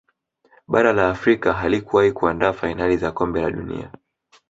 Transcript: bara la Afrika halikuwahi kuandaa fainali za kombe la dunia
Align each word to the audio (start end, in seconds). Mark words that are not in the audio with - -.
bara 0.67 0.93
la 0.93 1.09
Afrika 1.09 1.53
halikuwahi 1.53 2.11
kuandaa 2.11 2.53
fainali 2.53 2.97
za 2.97 3.11
kombe 3.11 3.41
la 3.41 3.51
dunia 3.51 3.91